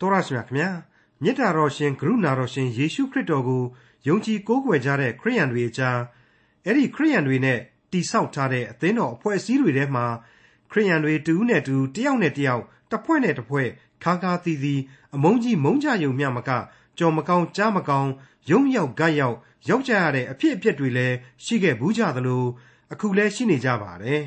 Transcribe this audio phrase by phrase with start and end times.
[0.00, 0.70] တော်ရရှိမြခင်ဗျာ
[1.22, 3.62] မေတ္တာတော်ရှင်ကရုဏာတော်ရှင်ယေရှုခရစ်တော်ကို
[4.06, 5.98] ယုံကြည်ကိုးကွယ်ကြတဲ့ခရိယန်တွေအကြား
[6.64, 7.58] အဲ့ဒီခရိယန်တွေနဲ့
[7.92, 10.06] တိဆောက်ထားတဲ့အသင်းတော်အဖွဲ့အစည်းတွေထဲမှာ
[10.70, 13.68] ခရိယန်တွေတူးနဲ့တူတယောက်နဲ့တယောက်တစ်ဖွဲ့နဲ့တစ်ဖွဲ့
[14.04, 14.74] ခါခါသီသီ
[15.14, 16.50] အမုန်းကြီးမုန်းကြယုံမျှမက
[16.98, 18.10] ကြော်မကောင်းကြားမကောင်း
[18.50, 19.36] ရုံရောက်ဂတ်ရောက်
[19.68, 22.44] ရောက်ကြရတဲ့အဖြစ်အပျက်တွေလည်းရှိခဲ့ဘူးကြသလို
[22.92, 24.22] အခုလည်းရှိနေကြပါတယ်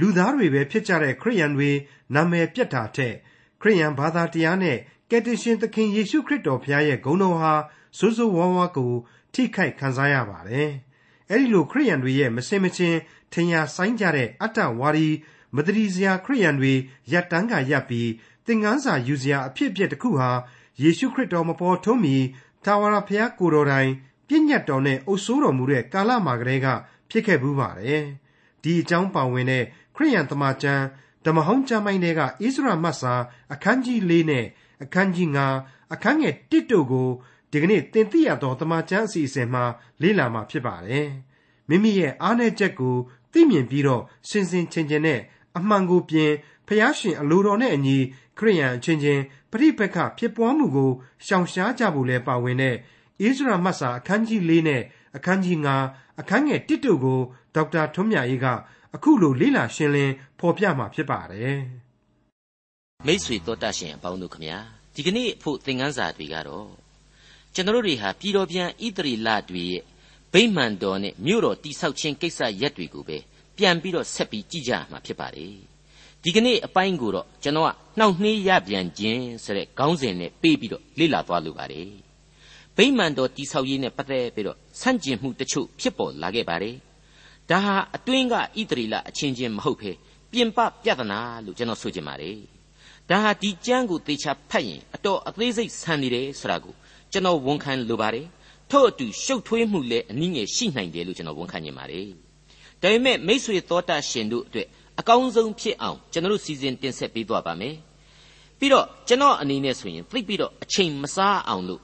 [0.00, 1.70] လူသားတွေပဲဖြစ်ကြတဲ့ခရိယန်တွေ
[2.14, 3.14] နာမည်ပြတ်တာထက်
[3.62, 4.78] ခရိယန်ဘာသာတရားနဲ့
[5.10, 7.52] ကယ်တင်ရှင်သခင်ယေရှုခရစ်တော်ဖခင်ရဲ့ဂုဏ်တော်ဟာ
[7.98, 8.92] စိုးစိုးဝါးဝါးကို
[9.34, 10.70] ထိခိုက်ခံစားရပါတယ်။
[11.30, 12.98] အဲဒီလိုခရိယန်တွေရဲ့မစင်မချင်း
[13.32, 15.08] ထင်ရှားဆိုင်ကြတဲ့အတ္တဝါဒီ
[15.54, 16.72] မတရီစရာခရိယန်တွေ
[17.12, 18.10] ရပ်တန်းကရပ်ပြီး
[18.46, 20.30] သင်ခန်းစာယူစရာအဖြစ်အပျက်တစ်ခုဟာ
[20.82, 22.16] ယေရှုခရစ်တော်မပေါ်ထွန်းမီ
[22.64, 23.90] တာဝရဖခင်ကိုတော်တိုင်
[24.28, 26.66] ပြည့်ညတ်တော်နဲ့အုပ်ဆိုးတော်မူတဲ့ကာလမှာကလေးက
[27.10, 28.04] ဖြစ်ခဲ့ဘူးပါတယ်။
[28.62, 29.64] ဒီအကြောင်းပါဝင်တဲ့
[29.96, 30.84] ခရိယန်တမန်ကျမ်း
[31.24, 33.14] ဓမ္မဟောင်းကျမ်းပိုင်းတွေကဣသရေမတ်စာ
[33.52, 34.46] အခန်းကြီး၄နဲ့
[34.82, 35.28] အခန်းကြီး
[35.60, 37.08] 9အခန်းငယ်1တို့ကို
[37.52, 39.64] ဒီကနေ့သင်သိရသောတမန်ကျမ်းအစီအစဉ်မှာ
[40.02, 41.06] လေ့လာမှာဖြစ်ပါတယ်။
[41.68, 42.96] မိမိရဲ့အားနည်းချက်ကို
[43.32, 45.20] သိမြင်ပြီးတော့စင်စင်ချင်ချင်နဲ့
[45.56, 46.32] အမှန်ကိုပြင်
[46.66, 47.98] ဖျားရှင်အလိုတော်နဲ့အညီ
[48.38, 50.90] ခရိယန်အချင်းချင်းပရိပက္ခဖြစ်ပွားမှုကို
[51.26, 52.76] ရှောင်ရှားကြဖို့လဲပါဝင်တဲ့ဣ
[53.18, 54.82] သရေမတ်စာအခန်းကြီး၄နဲ့
[55.16, 57.20] အခန်းကြီး9အခန်းငယ်1တို့ကို
[57.54, 58.46] ဒေါက်တာထွန်းမြတ်အေးက
[58.94, 61.85] အခုလိုလေ့လာရှင်းလင်းဖော်ပြမှာဖြစ်ပါတယ်
[63.06, 64.58] မိษွေတော်တတ်ရှင်အပေါင်းတို့ခမညာ
[64.94, 66.68] ဒီကနေ့ဖို့သင်ခန်းစာတွေကတော့
[67.54, 69.82] ကျွန်တော်တွေဟာပြည်တော်ပြန်ဣတရီလတွေရဲ့
[70.32, 73.18] ဗိမာန်တော်နဲ့မြို့တော်တိဆောက်ခြင်းကိစ္စရက်တွေကိုပဲ
[73.56, 75.54] ပြန်ပြီးတော့ဆက်ပြီးကြည့်ကြမှာဖြစ်ပါတယ်
[76.22, 81.88] ဒီကနေ့အပိုင်းကိုတော့ကျွန်တော်ကနှောင့်နှေးရပြန်ခြင်းဆိုတဲ့ခေါင်းစဉ်နဲ့ပေးပြီးတော့လေ့လာသွားလိုပါတယ်
[82.76, 86.76] ဗိမာန်တော်တိဆောက်ရေးနဲ့ပတ်သက်ပြီးတော့ဆန့်ကျင်မှုတချို့ဖြစ်ပေါ်လာခဲ့ပါတယ်
[87.50, 88.40] ဒါဟာအတွင်းကဣ
[88.70, 89.90] တရီလအချင်းချင်းမဟုတ်ဘဲ
[90.32, 92.55] ပြင်ပပြဿနာလို့ကျွန်တော်ဆိုချင်ပါတယ်
[93.10, 96.74] ဒါဟာဒီကျမ်းကိုသေချာဖတ်ရင်အတော်အသေးစိတ်ဆန်နေတယ်ဆိုတာကို
[97.12, 98.26] ကျွန်တော်ဝန်ခံလိုပါတယ်
[98.70, 102.06] ထို့အတူရှုပ်ထွေးမှုလည်းအနည်းငယ်ရှိနိုင်တယ်လို့ကျွန်တော်ဝန်ခံနေပါတယ်
[102.80, 104.68] ဒါပေမဲ့မိษွေသောတာရှင်တို့အတွက်
[105.00, 107.74] အကောင်းဆုံးဖြစ်အောင်ကျွန်တော်စီစဉ်တင်ဆက်ပေးသွားပါမယ်
[108.58, 111.82] ပြီးတော့ကျွန်တော်အနေနဲ့ဆိုရင်သိပြီးတော့အချိန်မစားအောင်လို့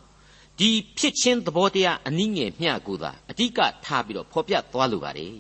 [0.59, 5.35] ဒီဖြစ်ချင်းသဘောတရားအနည်းငယ်မျှကိုသာအဓိကထားပြီးတော့ဖော်ပြသွားလိုပါတယ်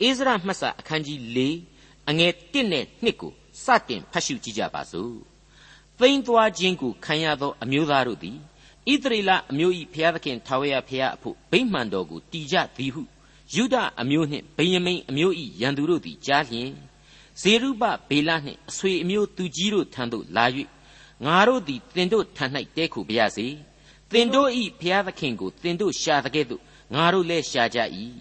[0.00, 1.38] အိစရာမှတ်စာအခန်းကြီး၄
[2.10, 3.32] အငယ်၁နဲ့2ကို
[3.64, 5.14] စတင်ဖတ်ရှုကြည့်ကြပါစို့
[5.98, 8.38] သိမ့်သွားခြင်းကိုခံရသောအမျိုးသားတို့သည်
[8.92, 13.02] ဣသရေလအမျိုး၏ဘုရားသခင်ထာဝရဘုရားအဖို့ဗိမာန်တော်ကိုတည်ကြသည်ဟု
[13.54, 16.70] ယုဒအမျိုးနှင့်ဗိယမိန်အမျိုး၏ရန်သူတို့သည်ကြားလျင်
[17.40, 20.44] ဇေရုဘဘေလနှင့်အဆွေအမျိုးသူကြီးတို့ထံသို့လာ၍
[21.24, 22.44] ငါတို့သည်တင်တို့ထံ၌
[22.76, 23.46] တဲခုပါရစေ
[24.12, 24.50] တင်တို့၏
[24.80, 26.62] ဘုရားသခင်ကိုတင်တို့ရှာတဲ့ကဲ့သို့
[26.94, 27.78] ငါတို့လည်းရှာကြ၏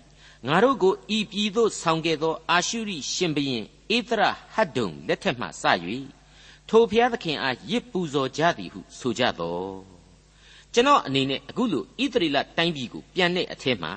[0.48, 3.66] ငါတို့ကိုဤပြည်သို့ဆောင်ခဲ့သောအာရှုရိရှင်ဘရင်
[3.96, 4.24] ဧသရ
[4.54, 5.64] ဟတ်ဒုံလက်ထက်မှစ၍
[6.70, 9.74] ထိုဘုရားသခင်အားရစ်ပူဇော်ကြသည်ဟုဆိုကြတော်
[10.74, 13.94] ကျွန်တော်အနေနဲ့အခုလိုဣသရေလတိုင်းပြည်ကိုပြန်တဲ့အထက်မှာ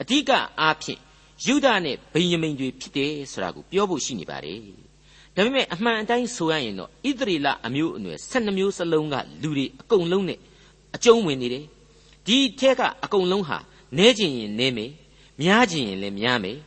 [0.00, 1.00] အဓိကအားဖြင့်
[1.44, 4.60] ယူဒနဲ့ဗိယမိန်တွေဖြစ်တယ်ဆိုတာကိုပြောဖို့ရှိနေပါတယ်
[5.34, 10.38] ဒါပေမဲ့အမှန်အတိုင်းဆိုရရင်တော့ဣသရေလအမျိုးအနွယ်12မျိုးစလုံးကလူတွေအကုန်လုံးနဲ့
[10.96, 11.64] အကျုံးဝင်နေတယ်
[12.26, 13.58] ဒီထက်ကအကုန်လုံးဟာ
[13.98, 14.90] နဲကျင်ရင်နဲမယ်
[15.42, 16.58] များကျင်ရင်လည်းများမယ်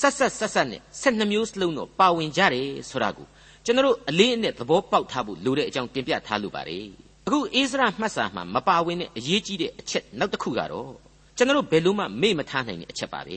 [0.00, 3.26] ဆက်ဆက်ဆက်ဆက်နဲ့12မျိုးစလုံးတော့ပါဝင်ကြတယ်ဆိုတာကို
[3.64, 6.86] ကျွန်တော်အလေးအနက်သဘောပေါက်ထားဖို့လိုတဲ့အကြောင်းတင်ပြထားလိုပါတယ်
[7.26, 10.92] အခုအိစရာမှတ်စာမှာမပါဝင်တဲ့အရေးကြီးတဲ့အချက်နောက်တစ်ခုကတော့
[11.36, 13.36] ကျွန်တော်ဘယ်လို့မှမေ့မထားနိုင်တဲ့အချက်ပါပဲ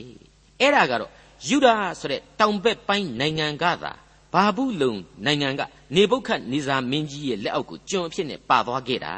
[0.60, 1.10] အဲ့ဒါကတော့
[1.48, 3.92] ယူဒာဆိုတဲ့တောင်ဘက်ပိုင်းနိုင်ငံကသာ
[4.32, 4.94] ဘာဘူးလုံ
[5.24, 5.62] နိုင်ငံက
[5.94, 9.14] နေဘုခတ်နေဇာမင်းကြီးရဲ့လက်အောက်ကိုကျွန်အဖြစ်နဲ့ပါသွားခဲ့တာ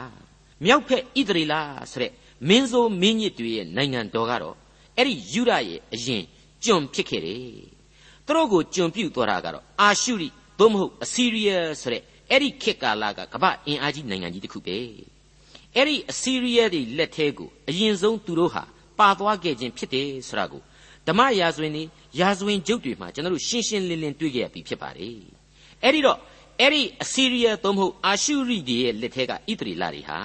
[0.65, 1.55] မြောက်ဖက်ဣသရေလ
[1.91, 2.13] ဆိုတဲ့
[2.49, 4.57] မင်းဆိုးမင်းညစ်တွေရဲ့နိုင်ငံတော်ကတော့
[4.97, 6.23] အဲ့ဒီယူဒရဲ့အရင်
[6.65, 7.41] ကျွန်ဖြစ်ခဲ့တယ်။
[8.27, 10.29] သူတို့ကိုကျွန်ပြုတ်သွားတာကတော့အာရှုရိ
[10.59, 14.79] သို့မဟုတ်အစီးရီးယားဆိုတဲ့အဲ့ဒီခေတ်ကာလကကမ္ဘာအင်အားကြီးနိုင်ငံကြီးတစ်ခုပဲ။
[15.77, 18.63] အဲ့ဒီအစီးရီးယားတွေလက်ထဲကိုအရင်ဆုံးသူတို့ဟာ
[18.99, 20.63] ပါသွားခဲ့ခြင်းဖြစ်တယ်ဆိုတာကို
[21.09, 21.85] ဓမ္မရာဇဝင်တွေ
[22.21, 25.19] ရာဇဝင်ကျုပ်တွေမှာကျွန်တော်တို့ရှင်းရှင်းလင်းလင်းတွေ့ကြရပြီဖြစ်ပါတယ်။
[25.85, 26.19] အဲ့ဒီတော့
[26.61, 30.19] အဲ့ဒီအစီးရီးယားသို့မဟုတ်အာရှုရိတွေရဲ့လက်ထဲကဣသရေလတွေဟာ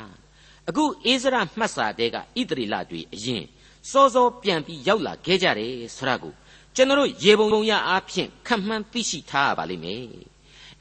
[0.70, 3.44] အခုအိစရာမှတ်စာတဲကဣသရေလတွေအရင်
[3.92, 6.34] စောစောပြန်ပြီးရောက်လာခဲ့ကြတယ်ဆိုတာကို
[6.76, 10.04] ကျွန်တော်ရေပုံပုံရအားဖြင့်ခံမှန်းသိရှိထားရပါလိမ့်မယ်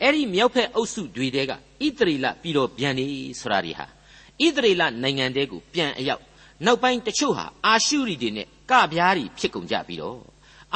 [0.03, 1.55] အဲ့ဒီမြောက်ဖက်အုပ်စုတွေတဲကဣ
[1.99, 3.07] သရေလပြည်တော်ပြန်နေ
[3.41, 6.23] ဆိုတာတွေဟာဣသရေလနိုင်ငံတဲကိုပြန်အရောက်
[6.65, 10.21] နောက်ပိုင်းတချို့ဟာအာရှုရီတွေနဲ့ကပြားတွေဖြစ်ကုန်ကြပြီးတော့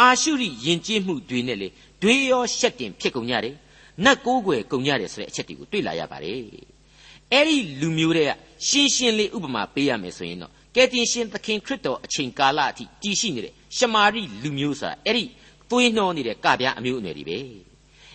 [0.01, 1.69] အာရှုရီယဉ်ကျေးမှုတွေနဲ့လေ
[2.03, 3.55] တွေးရောရှက်တင်ဖြစ်ကုန်ကြတယ်
[4.05, 6.41] နတ်ကိုးကွယ်ကုန်ကြတယ်ဆိုတဲ့အချက်တွေကိုတွေ့လာရပါတယ်
[7.33, 8.31] အဲ့ဒီလူမျိုးတွေက
[8.69, 15.25] ရှင်းရှင်းလေးဥပမာပေးရမယ်ဆိုရင်တော့ ကယ်တင်ရှင်သခင်ခရစ်တော်အချိန်ကာလအထိတည်ရှိနေတဲ့ရှမာရိလူမျိုးဆိုတာအဲ့ဒီ
[15.71, 17.39] သွေးနှောနေတဲ့ကပြားအမျိုးအနွယ်တွေပဲ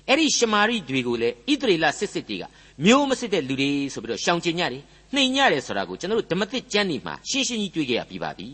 [0.08, 2.44] အဲ့ဒီရှမာရိတွေကိုလည်းဣသရေလစစ်စစ်တွေက
[2.86, 4.82] မျိုးမစစ်တဲ့လူတွေဆိုပြီးတော့ရှောင်ကျင်ကြတယ်
[5.14, 8.48] နှိမ်ကြတယ်ဆိုတာကိုကျွန်တော်တို့ဓမ္မသစ်ကျမ်းတွေမှာရှင်းရှင်းကြီးတွေ့ကြရပြီးပါပြီ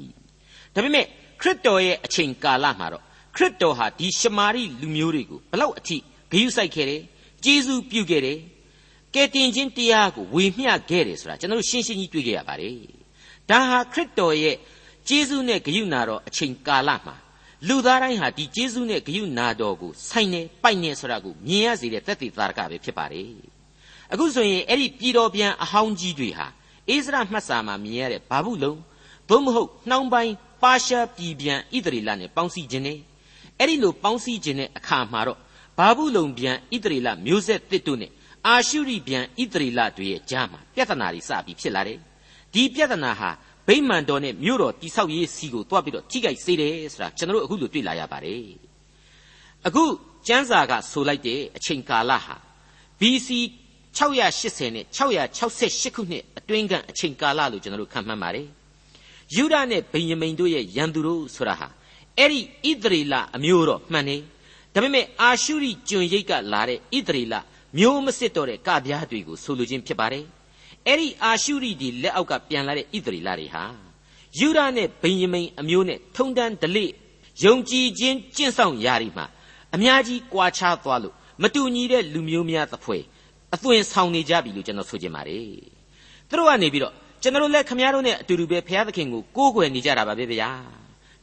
[0.74, 1.06] ဒါပေမဲ့
[1.42, 3.04] ခရစ်တော်ရဲ့အချိန်ကာလမှာတော့
[3.36, 5.98] ခရစ်တော်ဟာဒီရှမာရိလူမျိုးတွေကိုဘလောက်အထိ
[6.32, 7.02] ဂရုစိုက်ခဲ့တယ်
[7.44, 8.38] ကျေးဇူးပြုခဲ့တယ်
[9.16, 12.99] ကယ်တင်ခြင်းတရားကိုဝေမျှခဲ့တယ်ဆိုတာကျွန်တော်တို့ရှင်းရှင်းကြီးတွေ့ကြရပါတယ်
[13.50, 14.56] ဒါဟာခရစ်တော်ရဲ့
[15.08, 17.16] ကျေးဇူးနဲ့ဂရုဏာတော်အချိန်ကာလမှာ
[17.68, 23.30] လူသားတိုင်းဟာဒီကျေးဇူးနဲ့ဂရုဏာတော်ကိုဆိုင်နေပိုက်နေဆိုတာကိုမြင်ရစေတဲ့သက်သေသာရကပဲဖြစ်ပါတယ်
[24.12, 26.48] အခုဆိုရင်အဲ့ဒီပြည်တော်ပြန်အဟောင်းကြီးတွေဟာ
[26.90, 28.80] အိစရာမှတ်စာမှာမြင်ရတဲ့ဘာဘူးလုံး
[29.30, 32.98] သို့မဟုတ်နှောင်းပိုင်းပါရှားပြည်ပြန်ဣသရေလနဲ့ပေါင်းစည်းခြင်းနဲ့
[33.60, 35.40] အဲ့ဒီလိုပေါင်းစည်းခြင်းတဲ့အခါမှာတော့
[35.78, 38.12] ဘာဘူးလုံပြန်ဣသရေလမျိုးဆက်တစ်တို့နဲ့
[38.48, 42.00] အာရှုရိပြန်ဣသရေလတွေရဲ့ကြားမှာပြဿနာတွေစပြီးဖြစ်လာတယ်
[42.54, 43.30] ဒီပြဿနာဟာ
[43.68, 48.44] ဗိမာန်တော်နဲ့မြို့တော်တိဆောက်ရေးစီကိုတွားပြီးတော့ထိခိုက်စေတယ်ဆိုတာကျွန်တော်တို့အခုလိုတွေ့လာရပါတယ်
[49.68, 49.84] အခု
[50.28, 52.36] ကျမ်းစာကဆိုလိုက်တဲ့အချိန်ကာလဟာ
[53.00, 53.30] BC
[53.98, 58.48] 680နဲ့668ခုနှစ်အတွင်းကအချိန်ကာလလို့ကျွန်တော်တို့ခန့်မှန်းပါတယ်
[59.36, 61.68] ယူဒနဲ့ဗိယမိန်တို့ရဲ့ရန်သူတို့ဆိုတာဟာ
[62.18, 62.40] အဲ့ဒီ
[62.72, 64.18] ဣသရေလအမျိုးတော်မှန်နေ
[64.74, 67.36] ဒါပေမဲ့အာရှုရိကျွန်ရိတ်ကလာတဲ့ဣသရေလ
[67.78, 70.26] မျိုးမစစ်တော့တဲ့ကပြားတွေကိုဆိုလိုခြင်းဖြစ်ပါတယ်
[70.90, 73.64] အဲ့ဒီအာရှုရိဒီလက်အောက်ကပြန်လာတဲ့ဣသရေလတွေဟာ
[74.40, 76.86] ယူဒနဲ့ဗိယမိန်အမျိုးနဲ့ထုံတန်းဒလိ
[77.44, 79.26] ယုံကြည်ခြင်းကျင့်ဆောင်ရာဒီမှာ
[79.76, 81.14] အများကြီးကွာခြားသွားလို့
[81.44, 83.04] မတူညီတဲ့လူမျိုးများသဖွယ်
[83.56, 85.46] အသွင်ဆောင်နေကြပြီလို့ကျွန်တော်ဆိုချင်ပါတယ်
[86.30, 90.50] သူတို့ကနေပြီးတော့ကျွန်တော်လည်းခမည်းတော်နဲ့အတူတူပဲဘုရားသခင်ကိုကိုးကွယ်နေကြတာပါပဲဗျာ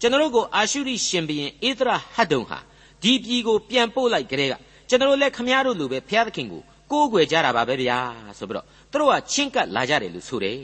[0.01, 2.59] ကျွန်တော်ကိုအာရှုရိရှင်ဘုရင်ဧသရဟတ်တုံဟာ
[3.03, 4.55] ဒီပြည်ကိုပြန်ပို့လိုက်ကြတဲ့က
[4.89, 7.99] ကျွန်တော်လည်းခမည်းတော်လိုပဲဘုရားသခင်ကို ကိုးကွယ်ကြတာပါပဲဗျာ
[8.39, 10.61] ဆိုပြီးတော့သူတို့ကချင်းကပ်လာကြတယ်လို့ဆိုတယ်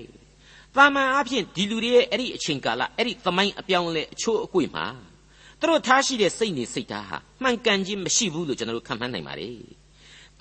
[0.76, 4.84] တာမန်အဖြစ်ဒီလူတွေရဲ့အဲ့ဒီအချိန်ကာလအဲ့ဒီသမိုင်းအပြောင်းလဲအချိုးအကွေ့မှာ
[5.60, 9.56] သူတို့ထားရှိတဲ့စိတ်နေစိတ်ဓာတ်ဟာမှန်ကန်ခြင်းမရှိဘူးလို့ကျွန်တော်တို့ခံမှန်းနိုင်ပါတယ်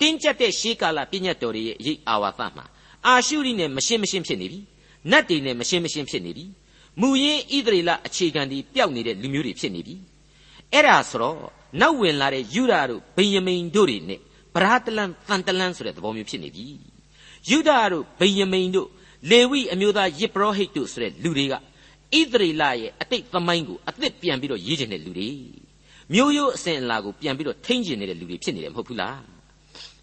[0.00, 2.64] တင်းကျပ်တဲ့ရှေးကာလပြည့်ညတ်တော်တွေရဲ့အရေးအာဝါသမှာ
[3.06, 4.60] အာရှုရိနဲ့မရှင်းမရှင်းဖြစ်နေပြီ
[5.10, 6.44] နတ်တွေနဲ့မရှင်းမရှင်းဖြစ်နေပြီ
[7.00, 9.94] မူရင်းဣသရေလအခြေခံဒီပျောက်နေတဲ့လူမျိုးတွေဖြစ်နေပြီ
[10.72, 11.38] အဲ့ဒါဆိုတော့
[11.80, 14.20] နောက်ဝင်လာတဲ့ယူဒာတို့ဗိယမိန်တို့တွေနဲ့
[14.54, 16.66] ဗရာတလန်တန်တလန်ဆိုတဲ့သဘောမျိုးဖြစ်နေပြီ
[17.50, 18.88] ယူဒာတို့ဗိယမိန်တို့
[19.30, 21.56] လေဝိအမျိုးသားယစ်ပရောဟိတ်တို့ဆိုတဲ့လူတွေကဣ
[22.32, 25.30] သရေလရဲ့အတိတ်သမိုင်းကိုအသစ်ပြန်ပြီးတော့ရေးချင်တဲ့လူတွေ
[26.14, 29.18] မျိုးရိုးအစဉ်အလာကိုပြန်ပြီးတော့ထိန်းကျင်နေတဲ့လူတွေဖြစ်နေတယ်မဟုတ်ဘူးလား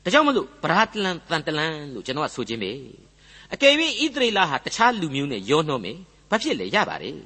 [0.03, 2.71] ဒါကြောင့်မလို့ဗရာတလန်တန်တလန်လို့ကျွန်တော်ကဆိုခြင်းပဲ
[3.53, 3.73] အကယ်၍
[4.03, 5.97] ဣသရေလဟာတခြားလူမျိုးနဲ့ရောနှောမယ်
[6.29, 7.17] ဘာဖြစ်လဲရပါတယ်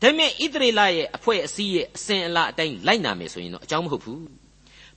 [0.00, 4.22] ဒါပေမဲ့ဣသရေလရဲ့အဖွဲ့အစည်းရဲ့အစဉ်အလာအတိုင်းလိုက်နာမယ်ဆိုရင်တော့အကြောင်းမဟုတ်ဘူး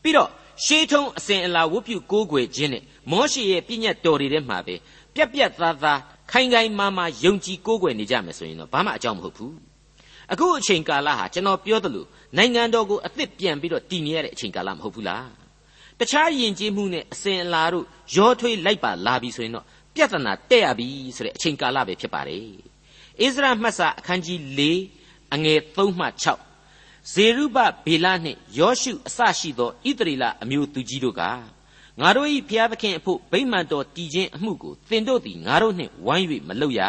[0.05, 0.29] ပြီးတော့
[0.65, 4.75] ရှေးထုံးအစဉ်အလာဝတ်ပြုကိုးကွယ်ခြင်းနဲ့မောရှေရဲ့ပြည့်ညတ်တော်တွေထဲမှာပဲ
[5.15, 5.99] ပြက်ပြက်သားသား
[6.31, 9.55] ခိုင်ခိုင်မာမာယုံကြည်ကိုးကွယ်နေကြမယ်ဆိုရင်တော့ဘာမှအကြောင်းမဟုတ်ဘူး
[10.31, 12.05] အခုအချိန်ကာလဟာကျွန်တော်ပြောသလို
[12.37, 15.29] နိုင်ငံတော်ကိုအသစ်ပြန်ပြီးတော့တည်နေရတဲ့အချိန်ကာလမဟုတ်ဘူးလား
[15.99, 17.85] တခြားယဉ်ကျေးမှုနဲ့အစဉ်အလာတို့
[18.15, 19.65] ရောထွေးလိုက်ပါလာပြီဆိုရင်တော့
[19.95, 22.41] ပြဿနာတက်ရပြီဆိုတဲ့အချိန်ကာလပဲဖြစ်ပါတယ်
[23.21, 24.61] ဣဇရမှတ်စာအခန်းကြီး၄
[25.33, 26.05] အငယ်3မှ
[26.35, 26.44] 6
[27.11, 31.21] ဇေရုဘဗေလနှင့်ယောရှုအစရှိသောဣသရေလအမျိုးသူကြီးတို့က
[31.99, 36.81] ငါတို့၏ဖျားသခင်အဖို့ဗိမာန်တော်တည်ခြင်းအမှုကိုသင်တို့သည်ငါတို့နှင့်ဝိုင်း၍မလုပ်ရ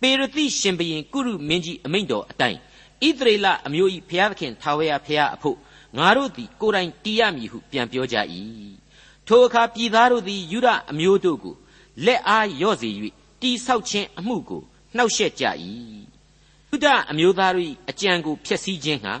[0.00, 2.58] ပေရတိရှင်ဘရင်ကုရုမင်းကြီးအမိန့်တော်အတိုင်း
[3.06, 5.56] ဣသရေလအမျိုး၏ဖျားသခင်ထာဝရဖျားအဖို့
[5.98, 8.16] ငါတို့သည်ကိုယ်တိုင်တည်ရမည်ဟုပြန်ပြောကြ၏
[9.26, 11.54] ထိုအခါပြည်သားတို့သည်ယူဒအမျိုးတို့ကို
[12.04, 12.88] လက်အားရော့စေ၍
[13.42, 14.62] တိဆောက်ခြင်းအမှုကို
[14.96, 15.44] နှောက်ယှက်ကြ၏
[16.02, 16.11] ယု
[16.84, 19.14] ဒအမျိုးသားတို့၏အကြံကိုဖျက်ဆီးခြင်းဟာ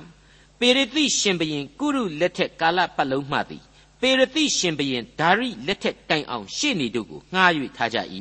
[0.58, 3.62] ပေရတိရှင်ဘရင်ကုရုလက်ထက်ကာလပတ်လုံးမှသည်
[4.00, 7.98] ပေရတိရှင်ဘရင်ဒါရိလက်ထက်တိုင်အောင်ရှေ့နေတို့ကိုငှား၍ထားကြ၏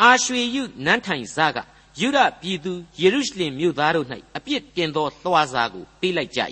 [0.00, 1.58] အာရွှေယုနန်းထိုင်စားက
[2.00, 6.40] ယုဒပြည်သူယေရုရှလင်မြို့သားတို့၌အပြစ်တင်သောလွှာစာကိုပေးလိုက်ကြ၏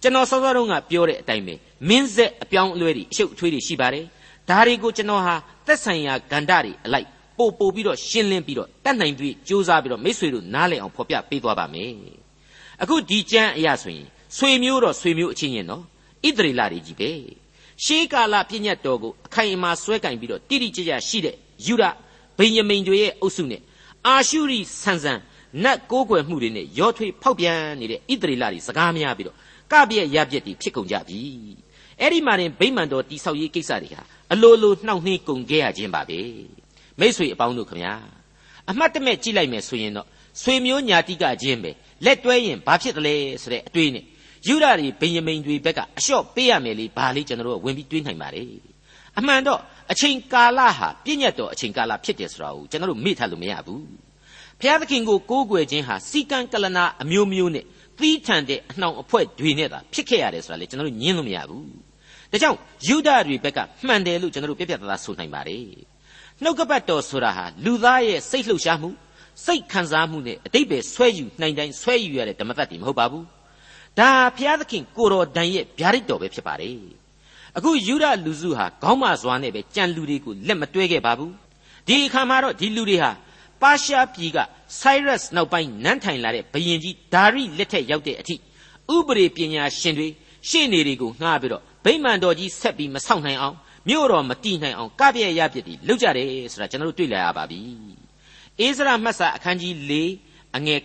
[0.00, 1.54] ကျွန်တော်စောစောတုန်းကပြောတဲ့အတိုင်းပဲ
[1.88, 4.04] မင်းဆက်အပြောင်းအလဲတွေအရှုပ်အထွေးတွေရှိပါတယ်
[4.48, 5.34] ဒါတွေကိုကျွန်တော်ဟာ
[5.66, 11.92] သက်ဆိုင်ရာဂန္ဓာတွေအလိုက် ပို့ပို့ပြီးတော့ရှင်းလင်းပြီးတော့တတ်နိုင်ပြီးစူးစမ်းပြီးတော့မိษွေတို့နားလည်အောင်ဖော်ပြပေးသွားပါမယ်
[12.82, 15.82] အခုဒီကျမ်းအရာဆိုရင်ဆွေမျိုးတော့ဆွေမျိုးအချင်းချင်းနော်
[16.26, 17.10] ဣသရေလတွေကြီးပဲ
[17.84, 21.34] ရှေးကာလပြည့်ညတ်တော်ကိုအခိုင်အမာဆွဲကင်ပြီးတော့တိတိကျကျရှိတဲ့
[21.66, 21.84] ယူဒ
[22.38, 23.60] ဗိညမိန်တွေရဲ့အုပ်စုနဲ့
[24.06, 25.18] အာရှုရိဆန်ဆန်
[25.64, 29.36] နတ်ကိုးကွယ်မှုတွေနဲ့ရောထွေးဖောက်ပြန်နေတဲ့ဣသရေလတွေစကားများပြီးတော့
[29.72, 31.20] ကပြည့်ရပြည့်တွေဖြစ်ကုန်ကြပြီ
[32.00, 36.20] အဲ့ဒီမှာရင်ဗိမာန်တော်တိဆောက်ရေးကိစ္စတွေဟာအလိုလိုနှောင့်နှေးကုန်ခဲ့ရခြင်းပါပဲ
[37.00, 37.92] မိษွေအပေါင်းတို့ခမညာ
[38.70, 40.06] အမှတ်တမဲ့ကြည့်လိုက်မယ်ဆိုရင်တော့
[40.42, 41.70] ဆွေမျိုးညာတိကချင်းပဲ
[42.04, 44.04] လက်တွဲရင်ဘာဖြစ်တယ်လဲဆိုတဲ့အတွေးနဲ့
[44.48, 48.44] ယူဒာတွေဗိယမိန်တွေဘက်ကအလျှော့ပေးရမယ်လေဘာလေးကျွန်တော်တို့ဝင်ပြီးတွေးနိုင်ပါလေ
[49.18, 49.60] အမှန်တော့
[49.92, 53.82] အချိန်ကာလဟာပြည့်ညတ်တော်အချိန်ကာလဖြစ်တယ်ဆိုတာကိုကျွန်တော်တို့မေ့ထားလို့မရဘူး
[54.60, 57.64] ဘုရားသခင်ကိုကိုးကွယ်ခြင်းဟာစီကံကလနာအမျိုးမျိုးနဲ့
[57.98, 61.64] သီးထန်တဲ့အနှောင်အဖွဲ့တွေနဲ့သာဖြစ်ခဲ့ရတယ်ဆိုတာလေကျွန်တော်တို့ညင်းလို့မရဘူး
[62.32, 65.93] ဒါဒါကြောင့်ယူဒတွေဘက်ကမှန်တယ်လို့ကျွန်တော်တို့ပြပြသားသားဆိုနိုင်ပါတယ်
[66.42, 68.90] နှုတ်ကပတ်တော်ဆိုတာဟာလူသားရဲ့စိတ်လှုပ်ရှားမှု
[69.44, 73.24] စိတ်ခံစားမှုနဲ့အတိတ်ပဲဆွဲယူနိုင်တိုင်းဆွဲယူရတဲ့ဓမ္မသက်တည်မဟုတ်ပါဘူး
[73.98, 76.76] ဒါဘုရားသခင်ကိုတော်တိုင်ရဲ့ဗျာဒိတ်တော်ပဲဖြစ်ပါတယ်
[77.56, 81.32] အခုယူဒလူစုဟာခေါင်းမစွာနဲ့ပဲကြံလူတွေကိုလက်မတွဲခဲ့ပါဘူး
[81.86, 83.10] ဒီအခါမှာတော့ဒီလူတွေဟာ
[83.62, 84.38] ပါရှားပြည်က
[84.80, 88.36] Cyrus နောက်ပိုင်းနန်းထိုင်လာတဲ့ဘုရင်ကြီးဒါရိလက်ထက်ရောက်တဲ့အထိ
[88.94, 90.08] ဥပဒေပညာရှင်တွေ
[90.48, 93.56] ရှေ့နေတွေကိုငှားပြီးတော့ဗိမာန်တော်ကြီးဆက်ပြီးမဆောက်နိုင်အောင်
[93.88, 97.60] မြို့တော်မတည်နိုင်အောင်ကပြည့်ရပြည့်တီလုပ်ကြတယ်ဆိုတာကျွန်တော်တို့တွေ့လာရပါပြီ။
[98.60, 99.92] အိစရာမှတ်စာအခန်းကြီး၄
[100.56, 100.80] အငယ်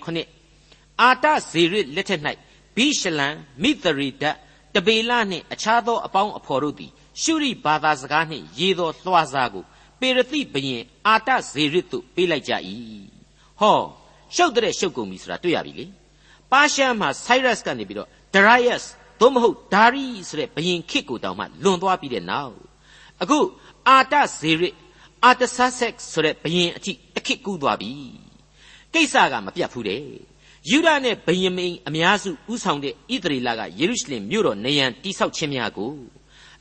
[0.46, 2.22] 9အာတဇေရစ်လက်ထက်၌
[2.76, 3.28] ဘိရှလံ
[3.62, 4.36] မိသရီဒတ်
[4.76, 6.92] တပေလနှင့်အခြားသောအပေါင်းအဖော်တို့သည်
[7.22, 9.64] ရှုရိဘာသာစကားနှင့်ရေးသောလွှာစာကို
[10.00, 12.54] ပေရတိဘရင်အာတဇေရစ်သို့ပေးလိုက်ကြ၏
[13.60, 13.78] ဟော
[14.36, 15.86] ရှုပ်တဲ့ရှုပ်ကုန်ပြီဆိုတာတွေ့ရပြီလေ
[16.52, 18.86] ပါရှားမှာ Cyrus ကနေပြီးတော့ Darius
[19.20, 22.69] သို့မဟုတ် Dari ဆိုတဲ့ဘရင်ခေတ်ကိုတောင်မှလွန်သွားပြီးတဲ့နောက်
[23.22, 23.40] အခု
[23.88, 24.76] အာတဇေရစ်
[25.24, 27.92] အာတဆာဆက်ဆိုတဲ့ဘရင်အထိတခေတ်ကူးသွားပြီ
[28.94, 30.04] ကိစ္စကမပြတ်ဘူးတဲ့
[30.70, 35.94] ယူဒနဲ့ဗယမိန်အများစုဥဆောင်တဲ့ဣသရေလကယေရုရှလင်မြို့တော်နေရန်တိဆောက်ခြင်းများကို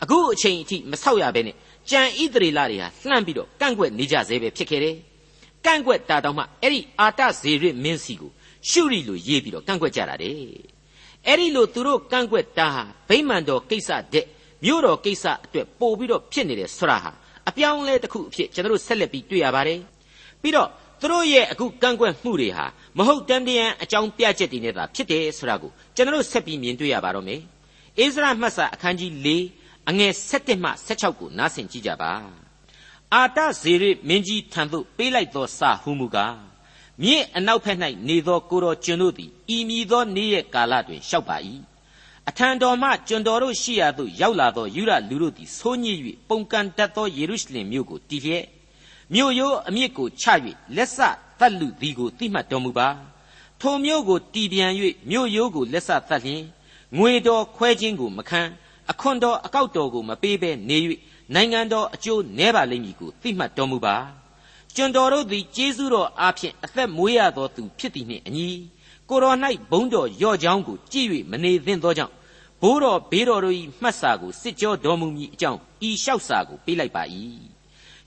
[0.03, 1.57] အခုအချိန်အထိမဆောက်ရဘဲနဲ့
[1.91, 4.97] ကြံဣသရေလတွေဟာလှမ်းပြီးတော့ကန့်ကွက်နေကြသေးပဲဖြစ်ခဲ့တယ်။
[5.65, 8.31] ကန့်ကွက်တာတောင်မှအဲ့ဒီအာတဇေရစ်မင်းစီကို
[8.69, 10.35] ရှုရီလိုရေးပြီးတော့ကန့်ကွက်ကြတာတဲ့။
[11.27, 14.27] အဲ့ဒီလိုသူတို့ကန့်ကွက်တာဟာဗိမာန်တော်ကိစ္စတဲ့
[14.65, 17.11] မြို့တော်ကိစ္စအတွက်ပို့ပြီးတော့ဖြစ်နေတယ်ဆိုတာဟာ
[17.49, 19.81] အပြောင်းလဲတစ်ခုအဖြစ်ကျွန်တော်တို့ဆက်လက်ပြီးတွေ့ရပါတယ်။
[20.43, 20.69] ပြီးတော့
[21.00, 22.67] သူတို့ရဲ့အခုကန့်ကွက်မှုတွေဟာ
[22.99, 27.41] မဟုတ်တန်တရန်အကြောင်းပြချက်တွေနဲ့သာဖြစ်တယ်ဆိုတာကိုကျွန်တော်တို့ဆက်ပြီးမြင်တွေ့ရပါတော့မယ်။
[27.99, 29.29] အိစရာမှတ်စာအခန်းကြီး၄
[29.88, 32.12] အငယ်7မှ16ကိုနားဆင်ကြည့်ကြပါ
[33.15, 36.37] အာတဇေရမင်းကြီးထံသို့ပေးလိုက်သောစာဟုမူကား
[37.03, 41.37] မြင့်အနောက်ဖက်၌နေသောကိုတော်ကျွန်တို့သည်ဤမည်သောနေ့ရက်ကာလတွင်လျှောက်ပါ၏
[42.28, 48.44] အထံတော်မှကျွန်တော်တို့ရှိရာသို့ရောက်လာသောယူရလူတို့သည်ဆိုးညစ်၍ပုန်ကန်တတ်သောယေရုရှလင်မြို့ကိုတည်လျက်
[49.14, 50.25] မြို့ရိုးအမြစ်ကိုချ၍
[50.76, 50.99] လက်ဆ
[51.38, 52.88] သတ်လူသည်ကိုသိမှတ်တော်မူပါ
[53.61, 54.73] ထိုမြို့ကိုတည်ပြန်၍
[55.11, 56.42] မြို့ရိုးကိုလက်ဆသတ်လျင်
[56.99, 58.42] ငွေတော်ခွဲခြင်းကိုမခံ
[58.90, 60.78] အခွန်တော်အကောက်တော်ကိုမပေးဘဲနေ၍
[61.35, 63.97] နိုင်ငံတော်အကျိုးနည်းပါလိမ့်မည်ကိုသိမှတ်တော်မူပါ
[64.75, 68.49] ကျွန်တော်တို့သည်ကျေးဇူးတော်အားဖြင့်အသက်မွေးရသောသူဖြစ်သည်နှင့်အညီ
[69.08, 69.37] ကိုတော်၌
[69.70, 72.12] ဘုန်းတော်ရော့ချောင်းကိုကြည့်၍မနေသင့်သောကြောင့်
[72.62, 77.03] ဘိုးတော်ဘေးတော်တို့၏မှတ်စာကိုစစ်ကြောတော်မူမည်အကြောင်းဤလျှောက်စာကိုပေးလိုက်ပါ၏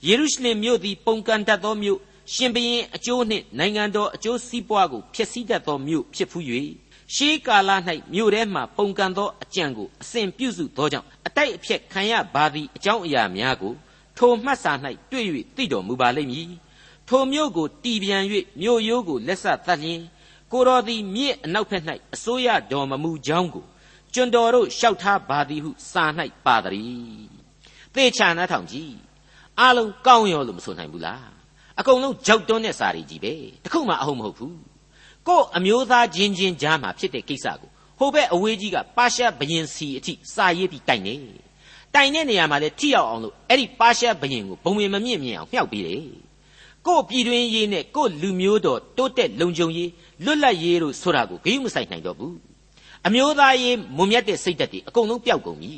[0.08, 2.00] ယေရုရှလင်မြို့သည်ပုန်ကန်တတ်သောမြို့
[2.34, 6.46] ရှင်ဘရင်အကျိုးနှင့်နိုင်ငံတော်အကျိုးစီးပွားကိုဖျက်ဆီးတတ်သောမြို့ဖြစ်ဖူး၍
[7.15, 7.70] ရှေးကာလ၌
[8.13, 13.74] မြို့ထဲမှပုန်ကန်သောအကြံကိုအစဉ်ပြုစုသောကြောင့်အတိုက်အဖြက်ခံရပါသည့်အကြောင်းအရာများကို
[14.17, 14.74] ထိုမှတ်စာ၌
[15.12, 16.50] တွေ့၍သိတော်မူပါလိမ့်မည်
[17.08, 18.24] ထိုမြို့ကိုတီပြန်၍
[18.62, 20.01] မြို့ရိုးကိုလက်ဆက်သတ်လျင်
[20.51, 23.65] ကိုတော်သည်မြစ်အနောက်ဘက်၌အစိုးရတော်မမူကြောင်းကို
[24.13, 26.06] ကျွန်တော်တို့လျှောက်ထားပါသည်ဟုစာ၌
[26.46, 27.25] ပါသည်
[27.96, 28.94] သေချာနားထောင်ကြည့်
[29.60, 31.30] အလုံးကောင်းရောလို့မဆိုနိုင်ဘူးလား
[31.80, 34.60] အကုန်လုံးကြောက်တွန်းတဲ့စာတွေကြီးပဲတခုမှအဟုတ်မဟုတ်ဘူး
[35.27, 41.15] ကို့အမျိုးသားချင်းချင်းကြားမှာဖြစ်တဲ့ကိစ္စကိုဟိုဘက်အဝေးကြီးကပါရှားဘရင်စီအထိစာရေးပြီးတိုင်နေ
[41.96, 46.06] တိုင်တဲ့နေရာမှာလေထိရောက်အောင်လို့အဲ့ဒီပါရှားဘရင်ကိုဘုံဝင်မမြင့်မြင့်အောင်မြှောက်ပေးတယ်
[46.88, 49.89] ကို့ပြည်တွင်းရေးနဲ့ကို့လူမျိုးတော်တိုးတက်လုံခြုံရေး
[50.24, 52.50] လွတ်လပ်ရေးတို့ဆိုတာကိုဂရုမစိုက်နိုင်တော့ဘူး
[53.08, 55.74] အမျိုးသားရေးမွန်မြတ်တဲ့စိတ်ဓာတ်တွေအကုန်လုံးပျောက်ကုန်ပြီ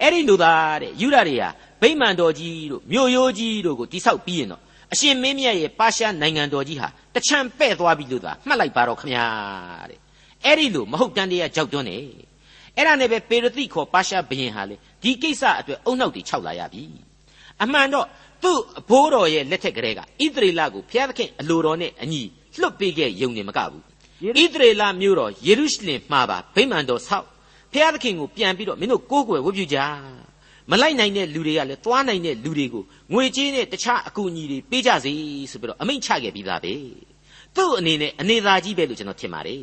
[0.00, 1.48] အဲ့ဒီလူသားတဲ့ယူရတွေဟာ
[1.80, 9.24] ဗိမာန်တော်ကြီးတို့မြို့ရိုးကြီးတို့ကိုတိဆောက်ပြီးရင်တော့အရှင်မင်းမြတ်ရဲ့ပါရှားနိုင်ငံတော်ကြီးဟာတချံပဲ့သွားပြီလို့သာမှတ်လိုက်ပါတော့ခမညာ
[9.90, 9.98] တဲ့
[10.44, 11.98] အဲ့ဒီလိုမဟုတ်တန်တရားကြောက်တွန်းနေ
[12.76, 16.82] အဲ့ဒါနဲ့ပဲပေရတိခေါ်ပါရှားဘရင်ဟာလေဒီကိစ္စအတွက်အုံနောက်တွေခြောက်လာရပြီ
[17.62, 18.06] အမှန်တော့
[18.42, 20.02] သူ့အဘိုးတော်ရဲ့လက်ထက်ကလေးကဣ
[20.34, 22.22] သရေလကိုဘုရားသခင်အလိုတော်နဲ့အညီ
[22.60, 23.93] လွတ်ပေးခဲ့ယုံနေမကဘူး
[24.24, 27.26] ဣသရေလမြို့တော်ယေရုရှလင်မှာပါဗိမာန်တော်ဆောက်
[27.72, 29.78] ဘုရားသခင်ကိုပြန်ပြီးတော့မင်းတို့ကိုးကွယ်ဝတ်ပြုကြ
[30.70, 35.12] မလိုက်နိုင်တဲ့လူတွေကလည်းသွားနိုင်တဲ့လူတွေကိုငွေကြေးနဲ့တခြားအကူအညီတွေပေးကြစေ
[35.50, 36.74] ဆိုပြီးတော့အမိန့်ချခဲ့ပြီးသားပဲ
[37.56, 39.62] သူ့အနေနဲ့အနေသာကြီးပဲလို့ကျွန်တော်ထင်ပါတယ်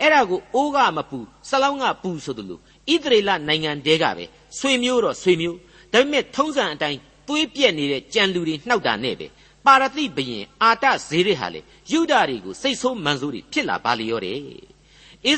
[0.00, 4.24] အဲ့ဒါကိုအိုးကမပူစလောင်းကပူဆိုသလိုဣသရေလနိုင်ငံတဲကပဲ
[4.58, 5.56] ဆွေမျိုးတော့ဆွေမျိုး
[5.92, 6.98] ဒါပေမဲ့ထုံးစံအတိုင်း
[7.28, 9.26] သွေးပြက်နေတဲ့ကြံလူတွေနှောက်တာနဲ့ပဲ
[9.66, 14.46] ပါရတိဘရင်အာတဇေရစ်ဟာလေယူဒတွေကိုစိတ်ဆိုးမန်ဆိုးတွေဖြစ်လာပါလေရောတယ်ဣ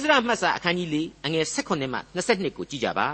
[0.01, 3.09] ဇရမှတ်စာအခန်းကြီး၄အငယ်၁၈မှ22ကိုကြည့်ကြပါ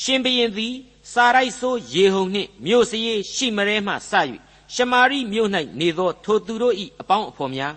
[0.00, 0.74] ရှင်ဘရင်သည်
[1.12, 4.12] စာရိုက်ဆိုးယေဟုံနှင့်မြို့စည်းရှိမရဲမှစ၍
[4.74, 7.74] ရှမာရိမြို့၌နေသောထိုသူတို့၏အပေါင်းအဖော်များ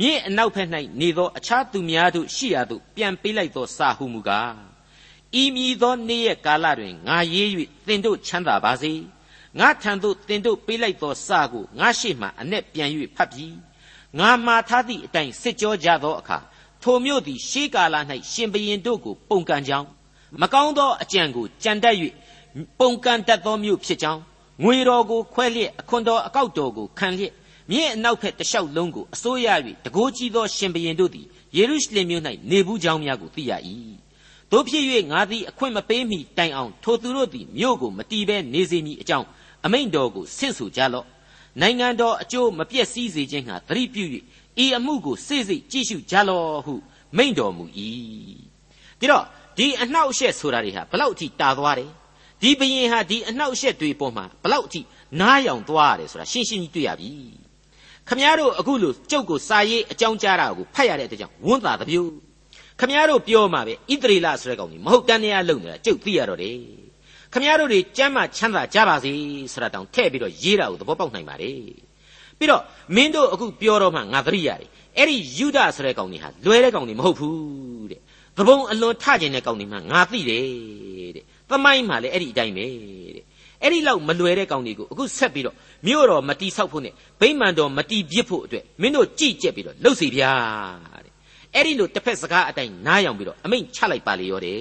[0.00, 0.68] မြင့်အနောက်ဘက်၌
[1.00, 4.54] နေသောအခြားသူများတို့ရှိရာသို့ပြန်ပေးလိုက်သောစာဟုမူကား
[5.40, 7.48] ဤမည်သောနေ့ရက်ကာလတွင်ငါရေး၍
[7.86, 8.92] သင်တို့ချမ်းသာပါစေ
[9.58, 13.56] ငါထံသို့သင်တို့ပေးလိုက်သောစာကိုငါရှိမှအ내ပြန်၍ဖတ်ပြီး
[14.18, 16.38] ငါမှားထားသည့်အတိုင်းစစ်ကြောကြသောအခါ
[16.82, 17.96] ထိုမြို့သည်ရှေးကာလ၌
[18.32, 19.88] ရှင်ဘရင်တို့ကိုပုန်ကန်ကြောင်း
[20.40, 21.96] မကောင်းသောအကြံကိုကြံတတ်၍
[22.78, 24.20] ပုံကန်တတ်သောမြို့ဖြစ်ကြောင်း
[24.62, 27.32] ငွေတော်ကိုခွဲလျက်အခွန်တော်အကောက်တော်ကိုခံလျက်
[27.70, 29.48] မြင့်အနောက်ဖက်တလျှောက်လုံးကိုအစိုးရ၍
[29.84, 33.52] တကိုးကြီးသောရှင်ဘရင်တို့သည်ယေရုရှလင်မြို့၌နေဘူးကြောင်းများကိုသိရ၏
[34.50, 39.26] တို့ဖြစ်၍ငါသည်အခွင့်မပေးမီတိုင်အောင်ထိုသူတို့သည်မြို့ကိုမတီးဘဲနေစေမည်အကြောင်း
[39.64, 41.06] အမိန့်တော်ကိုဆင့်ဆိုကြလော့
[41.60, 44.04] နိုင်ငံတော်အကျိုးမပြည့်စည်စေခြင်းဟာသတိပြု၍
[44.64, 46.74] ဤအမှုကိုစိတ်စိတ်ကြည့်ရှုကြလော့ဟု
[47.16, 47.64] မိန့်တော်မူ၏
[48.98, 49.24] ဒီတော့
[49.56, 51.90] ဒီအနှောက်အယှက်ဆိုတာတွေဟာဘလောက်အထိတာသွားတယ်
[52.42, 54.80] ဒီဘယင်ဟာဒီအနှောက်အယှက်တွေပေါ်မှာဘလောက်အထိ
[55.20, 57.10] နားယောင်သွားရတယ်ဆိုတာရှင်းရှင်းကြီးတွေ့ရပြီ
[58.08, 62.08] ခမည်းတော်အခုလို့ကျုပ်ကိုစာရေးအကြောင်းကြားတာကိုဖတ်ရတဲ့အတွက်ကြောင့်ဝန်တာတပြို့
[62.80, 66.83] ခမည်းတော်ပြောမှာပဲဣတရီလဆိုတဲ့ကောင်ကြီးမဟုတ်တန်းတရားလုံနေတာကျုပ်သိရတော့တယ်
[67.34, 69.12] ခမည်းတော်တွေကျမ်းမာချမ်းသာကြပါစေ
[69.52, 71.52] ဆိုတာတောင်ထည့်ပြီးတော့ရေးတာကိုသဘောပေါက်နိုင်ပါလေ
[72.38, 72.62] ပြီးတော့
[72.96, 78.00] မင်းတို့အခုပြောတော့မှငါသတိရတယ်အဲ့ဒီယူဒဆိုတဲ့ကောင်ကြီးဟာလွယ်တဲ့ကောင်ကြီးမဟုတ်ဘူးတဲ့
[78.36, 80.46] သဘုံအလွန်ထကျင်တဲ့ကောင်ကြီးမှငါသိတယ်
[81.16, 82.66] တဲ့သမိုင်းမှလည်းအဲ့ဒီအတိုင်းပဲ
[83.16, 83.24] တဲ့
[83.62, 90.32] အဲ့ဒီလောက်မလွယ်တဲ့ကောင်တွေကိုအခုဆက်ပြီးတော့မြို့တော်မတီဆောက်ဖို့နဲ့ဗိမာန်တော်မတီပြစ်ဖို့အတွက်မင်းတို့ကြည့်ကြက်ပြီးတော့လှုပ်စီဗျာ
[91.04, 91.12] တဲ့
[91.54, 94.58] အဲ့ဒီလိုတစ်ဖက်စကားအတိုင်းနားယောင်ပြီးတော့အမိန့်ချလိုက်ပါလေရောတဲ့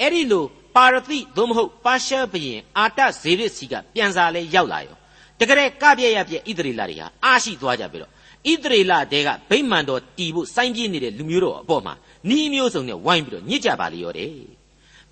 [0.00, 0.44] အဲ့ဒီလို
[0.76, 4.96] ပါရတိသို့မဟုတ်ပါရှားဘရင်အာတဇေရစ်စီကပြန်စားလဲရောက်လာရော
[5.40, 8.10] တကယ်ကပြည့်ရပြည့်ဣသရေလတွေဟာအားရှိသွားကြပြီတော့
[8.50, 11.94] ဣသရေလတဲကဗိမာန်တော်တီဖို့စိုင်းပြင်းနေတဲ့လူမျိုးတော်အပေါ်မှာ
[12.28, 14.34] နီးမျိုးစုံနဲ့ဝိုင်းပြီးတော့ညစ်ကြပါလေရောတဲ့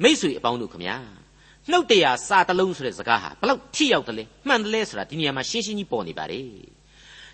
[0.02, 0.97] မိษွေအပေါင်းတို့ခမညာ
[1.71, 6.49] နှုတ်တရားစာတလုံးဆိုတဲ့စကားဟာဘလောက်ထိရောက်တယ်လဲမှန်တယ်လဲဆိုတာဒီနေရာမှာရှင်းရှင်းကြီးပေါ်နေပါတယ်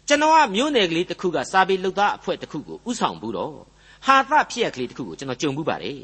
[0.08, 3.54] ကျွန်တော်ကမျိုးနယ်ကလေးတစ်ခုကစာပေလုတ်သားအဖွဲ့တစ်ခုကိုဥဆောင်ဘူးတော့
[4.06, 6.00] ဟာသဖြစ်ရကလေးတစ်ခုကိုကျွန်တော်ကြုံမှုပါတယ်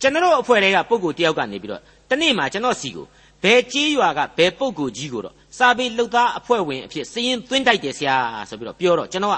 [0.00, 3.06] ကျွန်တော်အဖွဲ့တွေကပုံကိုတယောက်ကနေပြီးတော့တနေ့မှကျွန်တော်စီကို
[3.42, 8.16] ဘယ်ကြေးရွာကဘယ်ပုံကိုကြီးကိုတော့စာပေလုတ်သားအဖွဲ့ဝင်အဖြစ်စည်ရင်သွင်းတိုက်တယ်ဆရာ
[8.48, 9.36] ဆိုပြီးတော့ပြောတော့ကျွန်တော်က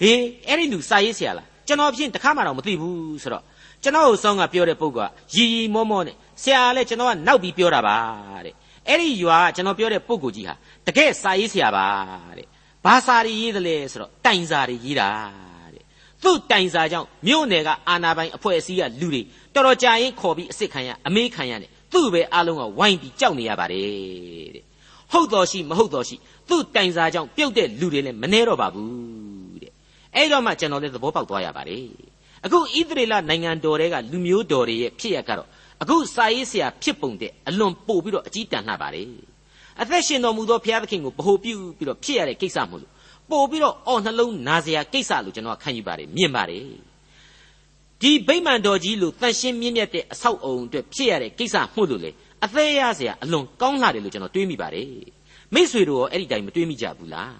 [0.00, 0.18] ဟေး
[0.48, 3.42] အဲ့ဒီလူစာရေးဆရာလားကျွန်တော်ဖြင့်တခါမှတော့မသိဘူးဆိုတော့
[3.82, 7.96] ကျွန်တော်ကိုစောင်းကပြောတဲ့ပုဂ္ဂိုလ်ကရီရီမောမောနဲ့ဆရာလည်းကျွန်တော်ကနောက်ပြီးပြောတာပါ
[8.44, 8.54] တဲ့
[8.88, 10.54] အဲ့ဒီရွာကကျွန်တော်ပြောတဲ့ပုဂ္ဂိုလ်ကြီးဟာ
[10.86, 11.86] တကယ်စာရေးဆရာပါ
[12.38, 12.46] တဲ့
[12.84, 15.43] ဘာစာတွေရေးတယ်လဲဆိုတော့တိုင်စာတွေရေးတာတဲ့
[16.24, 19.22] သူ့တိုင်စာကြောင့်မြို့နယ်ကအာနာပိုင်အဖွဲ့အစည်းကလူတွေ
[19.54, 24.64] တော်တော်ကြာရင်ခေါ်ပြီးအစ်စ်ခံရအမေးခံရတယ်သူ့ပဲအားလုံးကဝိုင်းပြီးကြောက်နေရပါတယ်တဲ့
[25.12, 26.16] ဟုတ်တော်ရှိမဟုတ်တော်ရှိ
[26.48, 29.72] သူ့တိုင်စာကြောင့်ပြုတ်တဲ့လူတွေလည်းမနှဲတော့ပါဘူးတဲ့
[30.14, 31.86] အဲ့တော့မှကျွန်တော်လည်းသဘောပေါက်သွားရပါတယ်
[32.44, 35.48] အခုဣသရေလနိုင်ငံတော်တွေကလူမျိုးတော်တွေရဲ့ဖြစ်ရကတော့
[35.82, 39.08] အခုစာရေးဆရာဖြစ်ပုံတဲ့အလွန်ပို့ပြီးတော့အကြီးတန်းလှပါတယ်
[39.80, 42.92] အသက်ရှင်တော်မူသောဘုရားသခင်ကိုဗဟုပြုပြီးတော့ဖြစ်ရတဲ့ကိစ္စမို့လို့
[43.29, 46.63] ပို့ပြီးတော့အော်နှလုံးနာစရာကိစ္စလို့ကျွန်တော်ခံယူပါတယ်မြင်ပါတယ်
[48.01, 52.11] ဒီဗိမာန်တော်ကြီးလို့တန်ရှင်းမြင့်မြတ်တဲ့အဆောက်အုံအတွက်ဖြစ်ရတဲ့ကိစ္စမှုလို့လေ
[52.45, 54.89] အသေးရစရာအလွန်ကောင်းလာတယ်လို့ကျွန်တော်တွေးမိပါတယ်
[55.53, 57.35] မိษွေတို့ရောအဲ့ဒီတိုင်းမတွေးမိကြဘူးလား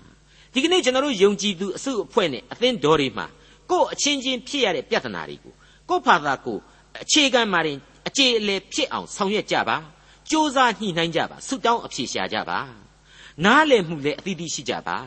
[0.53, 3.25] ဒီကနေ့ကျွန်တော်တို့ယုံကြည်သူအစုအဖွဲ့နဲ့အသင်းတော်တွေမှာ
[3.69, 5.53] ကိုယ်အချင်းချင်းဖြစ်ရတဲ့ပြဿနာတွေကို
[5.89, 6.57] ကိုယ့်ဘာသာကို
[7.03, 7.77] အခြေခံမှာတင်
[8.07, 9.79] အခြေအလယ်ဖြစ်အောင်ဆောင်ရွက်ကြပါစ
[10.31, 12.59] 조사ညှိနှိုင်းကြပါဆုတောင်းအဖြေရှာကြပါ
[13.45, 14.97] နားလည်မှုလည်းအသီးသီးရှိကြပါ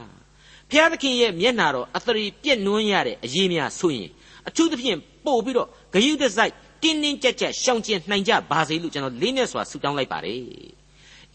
[0.71, 4.09] ဘုရားသခင်ရဲ့မျက်နာတော်အသရေပြည့်နွမ်းရတဲ့အရေးများဆိုရင်
[4.47, 6.53] အထူးသဖြင့်ပို့ပြီးတော့ဂယုတစိုက်
[6.83, 10.41] တင်းတင်းကြပ်ကြပ်ရှောင်ကျဉ်နိုင်ကြပါစေလို့ကျွန်တော်လေးနဲ့စွာဆုတောင်းလိုက်ပါတယ်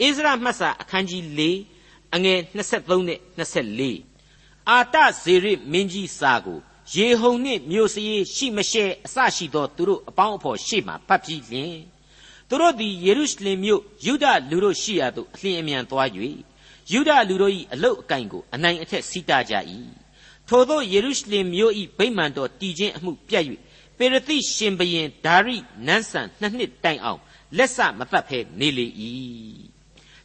[0.00, 1.40] ဣဇရမှတ်စာအခန်းကြီး၄
[2.14, 3.18] အငယ်23နဲ့
[3.88, 6.58] 24အာတဇေရမင်းကြီးစာကို
[6.94, 11.76] ရေဟုန်နှင့်မြို့စည်းရှိမရှိအစရှိသောသူတို့အပေါင်းအဖော်ရှေ့မှဖတ်ပြီးလျင်
[12.48, 16.08] သူတို့သည်ယေရုရှလင်မြို့ယူဒလူတို့ရှိရာသို့အလင်းအမြန်သွား၍
[16.90, 19.54] ယူဒလူတို့၏အလုတ်အကင်ကိုအနိုင်အထက်စီးတာကြ၏
[20.48, 23.44] ထိုသောယေရုရှလင်မြို့၏ဗိမာန်တော်တည်ခြင်းအမှုပြတ်၍
[23.98, 27.20] ပေရသိရှင်ဘရင်ဒါရိနန်းဆန်နှစ်နှစ်တိုင်အောင်
[27.56, 28.86] လက်စမသက်ဖဲနေလေ၏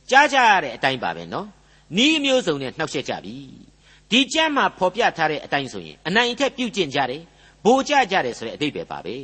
[0.09, 1.47] ကြားကြရတဲ့အတိုင်းပါပဲနော်
[1.97, 3.35] နီးမျိုးစုံနဲ့နှောက်ယှက်ကြပြီ
[4.11, 7.21] ဒီကျမ်းမှာဖော်ပြထားတဲ့အတိုင်းဆိုရင်အနိုင်အထက်ပြုကျင့်ကြတယ်
[7.65, 9.15] ဗိုလ်ကြကြတယ်ဆိုတဲ့အဓိပ္ပာယ်ပါပဲ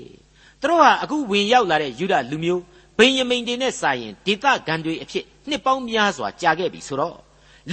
[0.62, 2.62] သူတို့ဟာအခုဝင်ရောက်လာတဲ့ယူဒလူမျိုး
[2.98, 7.18] ဗိယမိန်တွေနဲ့စာရင်ဒေသဂန်တွေအဖြစ် နှစ်ပေါင်းများစွာကြာခဲ့ပြီဆိုတော့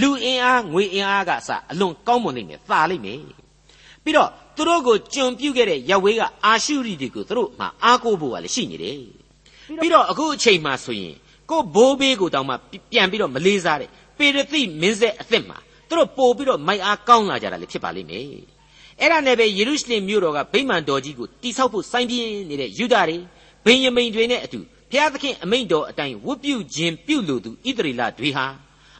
[0.00, 3.20] လူအင်အားငွေအင်အားကအစအလွန်ကောင်းမွန်နေတယ်သာလိမ့်မယ်
[4.04, 8.98] ပြီးတော့သူတို့ကိုကျွန်ပြုတ်ခဲ့တဲ့ရဝေးကအာရှုရိတွေကိုသူတို့မှအားကိုးဖို့ကလည်းရှိနေတယ်
[9.80, 11.14] ပြီးတော့အခုအချိန်မှဆိုရင်
[11.50, 12.54] ကိုဘိုးဘေးကိုတောင်မှ
[12.92, 18.24] ပြန်ပြီးတော့မလေးစားတဲ့ပေရသိမင်းဆက်အစ်စ်မှာသူတို့ပို့ပြီးတော့မိုက်အားကောင်းလာကြတာလည်းဖြစ်ပါလိမ့်မယ်
[19.00, 23.16] အဲ့ဒါနဲ့ပဲယေရုရှလင်မြို့တော်ကဗိမာန်တော်ကြီးကိုတိဆောက်ဖို့စိုင်းပြင်းနေတဲ့ယူဒာတွေ
[23.64, 28.46] ဗိယမိန်တွေနဲ့အတူ ဘုရားသခင်အမိန့်တော်အတိုင်းဝတ်ပြုခြင်းပြုလို့သူဣသရေလတွေဟာ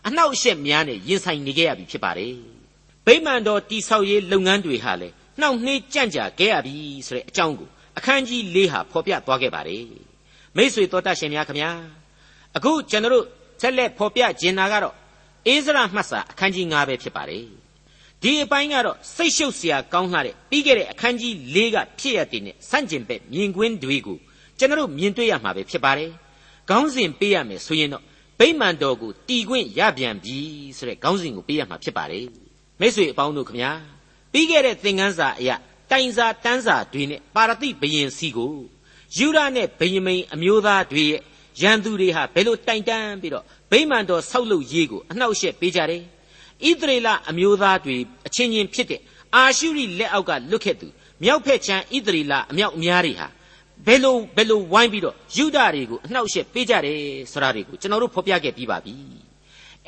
[0.07, 2.35] အနှောက်အယှက်များနဲ့ရင်ဆိုင်နေကြရပြီဖြစ်ပါတယ်
[3.07, 6.75] ဗိမာန်တော်တိဆောက်ရေးလုပ်ငန်းတွေဟာလည်းနှောင့်နှေးကြန့်ကြာခဲ့ရပြီ
[7.07, 9.85] ဆိုတဲ့အကြောင်းကိုအခန်းကြီး၄ဟာဖော်ပြသွားခဲ့ပါတယ်
[10.57, 11.71] မိษွေတော်တတ်ရှင်များခမညာ
[12.57, 13.27] အခုကျွန်တော်တို့
[13.61, 14.95] ဆက်လက်ဖော်ပြကျင်တာကတော့
[15.47, 17.45] အိဇရမှတ်စာအခန်းကြီး9ပဲဖြစ်ပါတယ်
[18.23, 24.19] ဒီအပိုင်းကတော့စိတ်ရှုပ်စရာကောင်းလှတဲ့ပြီးခဲ့တဲ့အခန်းကြီး၄ကဖြစ်ရတဲ့နဲ့ဆန့်ကျင်ဘက်မြင်ကွင်းတွေကို
[24.61, 26.11] ကျွန်တော်တို့မြင်တွေ့ရမှာပဲဖြစ်ပါတယ်
[26.69, 28.03] ခေါင်းစဉ်ပေးရမယ်ဆိုရင်တော့
[28.39, 30.37] ဗိမာန်တော်ကိုတီခွင့်ရပြန်ပြီ
[30.77, 32.27] ဆိုတဲ့ခေါင်းစဉ်ကိုပေးရမှာဖြစ်ပါတယ်
[32.81, 33.71] မိတ်ဆွေအပေါင်းတို့ခမညာ
[34.33, 35.57] ပြီးခဲ့တဲ့သင်ခန်းစာအရာ
[35.91, 38.55] တိုင်စာတန်းစာတွေနဲ့ပါရတိဘယင်စီကို
[39.17, 41.21] ယူဒနဲ့ဗိယမိန်အမျိုးသားတွေရဲ့
[41.63, 46.03] ရန်သူတွေဟာဘယ်လိုတိုင်တန်းပြီးတော့ဗိမာန်တော်ဆောက်လုပ်ရေးကိုအနှောက်အယှက်ပေးကြတယ်
[46.69, 47.97] ဣသရေလအမျိုးသားတွေ
[48.27, 49.01] အချင်းချင်းဖြစ်တဲ့
[49.35, 50.89] အာရှုရိလက်အောက်ကလွတ်ခဲ့သူ
[51.23, 53.29] မြောက်ဖက်ချမ်းဣသရေလအမြောက်အများတွေဟာ
[53.87, 56.99] ဘယ်လိုဘယ်လိုဝိုင်းပြီးတော့ယူဒတွေကိုအနှောက်အယှက်ပေးကြတယ်
[57.33, 58.95] ဆိုတာတွေကိုကျွန်တော်တို့ဖော်ပြခဲ့ပြီးပါပြီ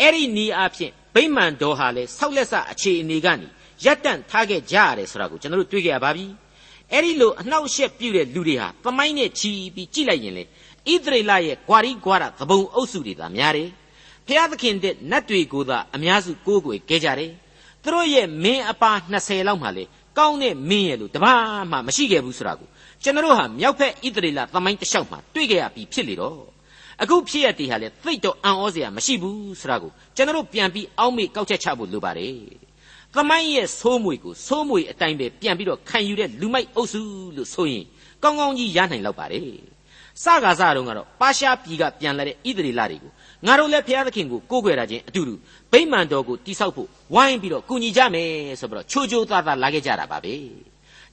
[0.01, 3.49] အဲ့ဒီနီးအားဖြင့်ဗိမာန်တော်ဟာလေဆောက်လက်ဆအခြေအနေကနေ
[3.85, 6.27] ရပ်တန့်ထားခဲ့ကြရတယ်ဆိုတာကိုကျွန်တော်တို့တွေ့ကြရပါပြီ
[6.93, 10.47] အဲ့ဒီလိုအနှောက်အယှက်ပြုတဲ့လူတွေဟာသမိုင်းနဲ့ချီပြီးကြည့်လိုက်ရင်လေဣ
[11.05, 13.69] သရေလရဲ့ကွာရီကွာရသဘုံအုပ်စုတွေသာများတယ်
[14.27, 17.33] ဖျားသခင်တဲ့နတ်တွေကိုသာအများစုကိုးကွယ်ခဲ့ကြတယ်
[17.83, 19.85] သူတို့ရဲ့မင်းအပါ20လောက်မှလေ
[20.19, 22.69] ကောင်းတဲ့မင်းရဲ့လို့တပါးမှမရှိခဲ့ဘူးဆိုတာကို
[23.05, 26.39] ကျွန်တော်ဟာမြောက်ဖက်ဣသရေလသမိုင်းတစ်လျှောက်မှာတွေ့ကြရပြီးဖြစ်လေတော့
[27.03, 32.37] အခုဖြစ်ရတဲ့ဟာလေသိတော့အံ့ဩစရာမရှိဘူးဆိုတာကိုကျွန်တော်ပြန်ပြီးအောက်မေ့ကောက်ချက်ချဖို့လိုပါတယ်
[33.15, 37.03] သမိုင်းရဲ့ဆိုးမွေကိုဆိုးမွေအတိုင်းပဲပြန်ပြီးတော့ခံယူတဲ့လူမိုက်အုပ်စု
[37.37, 37.85] လို့ဆိုရင်
[38.23, 39.49] ကောင်းကောင်းကြီးရနိုင်လောက်ပါတယ်
[40.23, 43.11] စကားစတုန်းကတော့ပါရှားပြည်ကပြန်လာတဲ့ဣသရေလတွေကို
[43.47, 45.35] ငါတို့လည်းဘုရားသခင်ကိုကိုးကွယ်တာချင်းအတူတူ
[45.73, 50.35] ဗိမာန်တော်ကိုတိဆောက်ဖို့ဝိုင်းပြီးတော့ကူညီကြမယ်ဆိုပြီးတော့ချိုးချိုးသားသားလာခဲ့ကြတာပါပဲ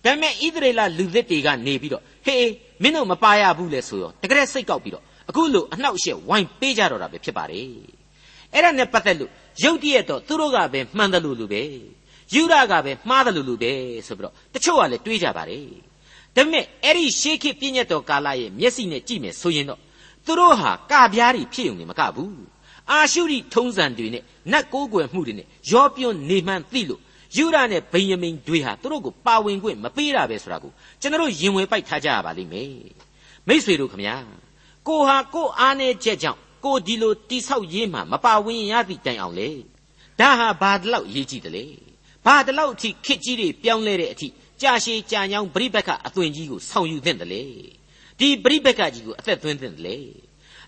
[0.06, 2.52] ဒါပေမဲ့ဣသရေလလူသစ်တွေကနေပြီးတော့ဟေး
[2.84, 7.68] မင်းတို့မပါရဘူးလေဆိုရောတကယ်စိတ်ကောက်ပြီးတော့အခုလိုအနှောက်အယှက်ဝိုင်းပေးကြတော့တာပဲဖြစ်ပါတယ်
[8.54, 9.32] အဲ့ဒါနဲ့ပတ်သက်လို့
[9.64, 11.62] ရုတ်တရက်တော့သူတို့ကပဲမှန်တယ်လို့လူပဲ
[12.34, 13.72] ယူရကပဲမှားတယ်လို့လူပဲ
[14.08, 15.64] ဆိုပြီးတော့တချို့ကလည်းတွေးကြပါတယ်
[16.36, 19.80] ဒါပေမဲ့အဲ့ဒီရှေးခေတ်ပြည့်ညတ်တော်ကာလရဲ့မျက်စိနဲ့ကြည့်မယ်ဆိုရင်တော့
[20.26, 22.44] သူတို့ဟာကပြားတွေဖြစ်ုံနေမကဘူး
[22.92, 27.02] အာရှုရိထုံးစံတွေနဲ့နတ်ကိုးကွယ်မှုတွေနဲ့ရောပြွန်းနေမှန်းသိလို့
[27.37, 32.73] ယူရနဲ့ဗိယမိန်တွေဟာသူတို့ကိုပါဝင်ခွင့်မပေးတာပဲဆိုတာကိုကျွန်တော်ရင်ဝင်ပိုက်ထားကြရပါလိမ့်မယ်
[33.49, 34.17] မိษွေတို့ခမညာ
[34.88, 39.51] ကိုဟာကိုအားနေချက်ကြောင့်ကိုဒီလိုတိဆောက်ရေးမှာမပါဝင်ရသည့်တိုင်အောင်လေ
[40.21, 41.67] ဒါဟာဘာတလောက်ရေးကြည့်တယ်လေ
[42.27, 44.29] ဘာတလောက်အထိခစ်ကြီးတွေပြောင်းလဲတဲ့အထိ
[44.62, 47.43] ကြာရှည်ကြာညောင်းပြိပက္ခအသွင်ကြီးကိုဆောင်ယူသင့်တယ်လေ
[48.19, 49.97] ဒီပြိပက္ခကြီးကိုအသက်သွင်းသင့်တယ်လေ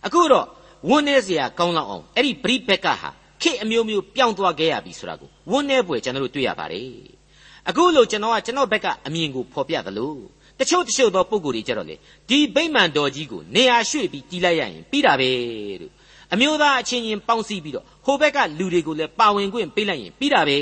[0.07, 0.47] အခုတော့
[0.89, 3.11] ဝန်းနေเสียကောင်းလောက်အောင်အဲ့ဒီပြိပက္ခဟာ
[3.43, 6.91] ခေအမျိုးမျိုးပြောင်းသွားခဲ့ရပြီဆိုတာကိုဝန်းနေပွေကျွန်တော်တို့တွေ့ရပါတယ်
[7.69, 10.15] အခုလို့ကျွန်တော်ကကျွန်တော်ဘက်ကအမြင်ကိုဖော်ပြသလို
[10.59, 11.97] တချို့တချို့သောပုံကိုယ်တွေကြတော့လေ
[12.29, 15.31] ဒီဗိမာန်တော်ကြီးကိုနေရာရွှေ့ပြီးတီးလိုက်ရရင်ပြီးတာပဲ
[15.81, 15.93] လို့
[16.33, 20.59] အမျိုးသားအချင်းချင်းပေါင်းစည်းပြီးတော့ဟိုဘက်ကလူတွေကိုလည်းပါဝင်ခွင့်ပေးလိုက်ရင်ပြီးတာပဲ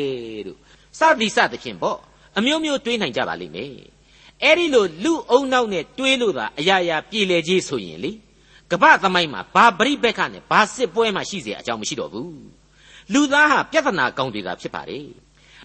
[0.47, 0.59] လို့
[0.99, 1.99] စသည်စသဖြင့်ပေါ့
[2.39, 3.73] အမျိုးမျိုးတွေးနိုင်ကြပါလိမ့်မယ်
[4.43, 8.13] အဲ့ဒီလိုလူအုံနောက်နဲ့တွေးလို့သာအရာရာပြည်လေကြီးဆိုရင်လေ
[8.71, 12.35] ကပ္ပသမိုင်းမှာဘာပရိဘက်ကနဲ့ဘာစစ်ပွဲမှရှိเสียအကြောင်းမရှိတော့ဘူး
[13.14, 15.06] လူသားဟာပြဿနာကောင်းတွေသာဖြစ်ပါတယ်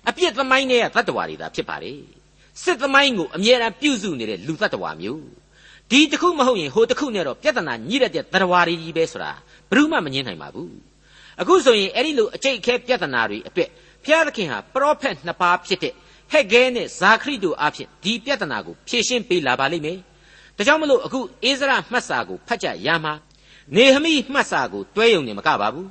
[0.08, 1.98] အပြစ်သမိုင်းတွေကတတ္တဝါတွေသာဖြစ်ပါတယ်
[2.62, 5.24] စစ်သမိုင်းကိုအမြဲတမ်းပြုစုနေတဲ့လူတ attva မျိုး
[5.90, 9.32] ဒီတစ်ခုမဟုတ်ရင်ဟိုတစ်ခုနဲ့တော့ပြဿနာညှိရတဲ့ attva တွေကြီးပဲဆိုတာ
[9.70, 10.72] ဘယ်သူမှမငြင်းနိုင်ပါဘူး
[11.40, 13.68] အခုဆိုရင်အဲ့ဒီလိုအကျိတ်အခဲပြဿနာတွေအတွက်
[14.04, 15.92] ဘုရားသခင်ဟာပရောဖက်နှစ်ပါးဖြစ်တဲ့
[16.32, 19.98] ဟက်ဂဲနဲ့ဇာခရိတို့အဖြစ်ဒီပြဿနာကိုဖြေရှင်းပေးလာပါလိမ့်မယ်
[20.56, 23.14] ဒါကြောင့်မလို့အခုအိဇရမှတ်စာကိုဖတ်ကြရမှာ
[23.76, 25.88] နေဟမိမှတ်စာကိုတွဲယုံနေမကပါဘူး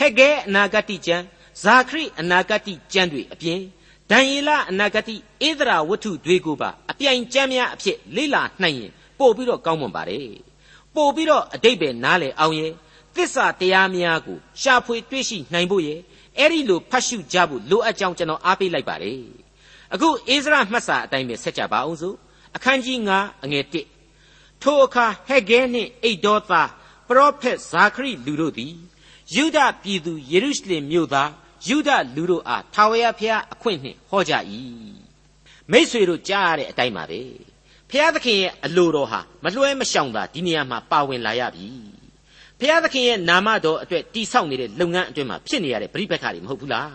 [0.00, 1.24] ဟက်ဂဲအနာဂတိကျမ်း
[1.62, 3.60] ဇာခရိအနာဂတိကျမ်းတွေအပြင်
[4.10, 5.16] ဒံယေလအနာဂတိ
[5.48, 10.28] ဧဒရာဝတ္ထုတွေကိုပါအပြိုင်ကျမ်းများအဖြစ်လေ့လာနိုင်ရင်ပို့ပြီးတော့ကောင်းမွန်ပါတယ်
[10.94, 12.72] ပို့ပြီးတော့အတိတ်ပဲနားလည်အောင်ရဲ့
[13.14, 16.00] သစ္စာတရားများကိုရှာဖွေတွေ့ရှိနိုင်ဖို့ရဲ့
[16.38, 19.20] အဲ့ဒီလိုဖတ်ရှုကြဖို့လိုအပ်ကြောင်းကျွန်တော်အားပေးလိုက်ပါတယ်
[19.94, 22.16] အခုအိဇရာမှတ်စာအတိုင်းပဲဆက်ကြပါအောင်စို့
[22.56, 23.64] အခန်းကြီး9အငယ်
[24.12, 26.70] 1ထိုအခါဟက်ဂဲနှင့်အိတ်ဒေါသား
[27.08, 28.74] ပရောဖက်ဇာခရိလူတို့သည်
[29.34, 31.30] ယူဒပြည်သူယေရုရှလင်မြို့သား
[31.68, 34.32] ယုဒလူတို့အားထာဝရဘုရားအခွင့်နှင့်ဟောကြ၏
[35.70, 37.20] မိษွေတို့ကြားရတဲ့အတိုင်းပါပဲ
[37.90, 41.68] ဘုရားသခင်ရဲ့အလိုတော်ဟာမလွှဲမရှောင်သာဒီနေရာမှာပါဝင်လာရပြီ
[42.58, 46.92] ဘုရားသခင်ရဲ့နာမတော်အတွက်တိဆောက်နေတဲ့လုပ်ငန်းအတွင်းမှာဖြစ်နေရတဲ့ပြိပက္ခတွေမဟုတ်ဘူးလား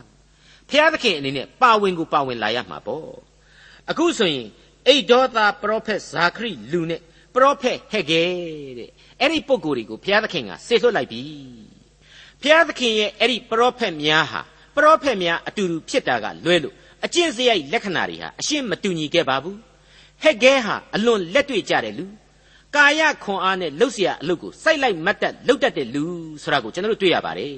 [0.69, 3.09] ဘုရားသခင်အနေနဲ့ပါဝင်ကိုပါဝင်လာရမှာပေါ့
[3.89, 4.47] အခုဆိုရင်
[4.87, 7.01] အိတ်ဒေါသာပရောဖက်ဇာခရိလူနဲ့
[7.33, 8.23] ပရောဖက်ဟက်ဂဲ
[8.79, 11.23] တဲ့အဲ့ဒီပုံကိုယ်တွေကိုဘုရားသခင်ကစေလွှတ်လိုက်ပြီ
[12.44, 14.40] ဘုရားသခင်ရဲ့အဲ့ဒီပရောဖက်များဟာ
[14.76, 19.58] ပရောဖက်များအတူတူဖြစ်တာကလွဲလို့အကျင့်စရိုက်လက္ခဏာတွေဟာအရှင်းမတူညီခဲ့ပါဘူး
[20.22, 22.04] ဟက်ဂဲဟာအလွန်လက်တွေ့ကြတဲ့လူ
[22.76, 26.04] ကာယခွန်အားနဲ့လှုပ်เสียအလုပ်ကိုစိုက်လိုက်မတ်တက်လှုပ်တတ်တဲ့လူ
[26.42, 27.56] ဆိုတာကိုကျွန်တော်တို့တွေ့ရပါတယ်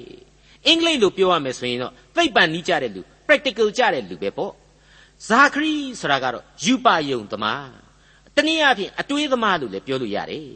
[0.67, 4.53] အင်္ဂလိပ်လိုပြောရမယ်ဆိုရင်တော့သိပ္ပံနီးကြတဲ့လူ practical ကြတဲ့လူပဲပေါ့
[5.27, 7.67] ဇာခရီဆိုတာကတော့ယူပါယုံသမား
[8.35, 10.47] တနည်းအားဖြင့်အတွေးသမားလို့လည်းပြောလို့ရတယ်